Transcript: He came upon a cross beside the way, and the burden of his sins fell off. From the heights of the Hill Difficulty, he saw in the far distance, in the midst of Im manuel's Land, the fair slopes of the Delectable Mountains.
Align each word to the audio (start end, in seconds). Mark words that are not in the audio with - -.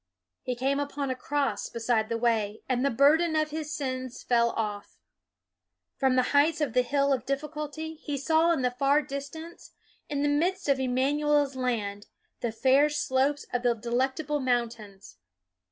He 0.41 0.55
came 0.55 0.79
upon 0.79 1.11
a 1.11 1.15
cross 1.15 1.69
beside 1.69 2.09
the 2.09 2.17
way, 2.17 2.63
and 2.67 2.83
the 2.83 2.89
burden 2.89 3.35
of 3.35 3.51
his 3.51 3.71
sins 3.71 4.23
fell 4.23 4.49
off. 4.49 4.97
From 5.95 6.15
the 6.15 6.23
heights 6.33 6.59
of 6.59 6.73
the 6.73 6.81
Hill 6.81 7.15
Difficulty, 7.19 7.93
he 7.93 8.17
saw 8.17 8.51
in 8.51 8.63
the 8.63 8.71
far 8.71 9.03
distance, 9.03 9.73
in 10.09 10.23
the 10.23 10.27
midst 10.27 10.67
of 10.67 10.79
Im 10.79 10.95
manuel's 10.95 11.55
Land, 11.55 12.07
the 12.39 12.51
fair 12.51 12.89
slopes 12.89 13.45
of 13.53 13.61
the 13.61 13.75
Delectable 13.75 14.39
Mountains. 14.39 15.17